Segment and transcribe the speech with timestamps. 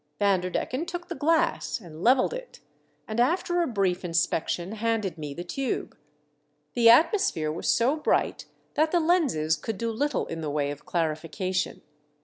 [0.19, 2.59] Vanderdecken took the glass and levelled it,
[3.07, 5.95] and after a brief inspection handed me the tube.
[6.73, 10.87] The atmosphere was so bright that the lenses could do little in the way of
[10.87, 11.83] clarifi cation.